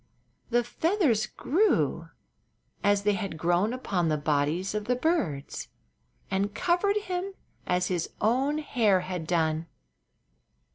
The 0.49 0.63
feathers 0.63 1.27
grew 1.27 2.09
as 2.83 3.03
they 3.03 3.13
had 3.13 3.37
grown 3.37 3.71
upon 3.71 4.09
the 4.09 4.17
bodies 4.17 4.73
of 4.73 4.85
the 4.85 4.95
birds 4.95 5.67
and 6.31 6.55
covered 6.55 6.97
him 6.97 7.35
as 7.67 7.85
his 7.85 8.09
own 8.19 8.57
hair 8.57 9.01
had 9.01 9.27
done. 9.27 9.67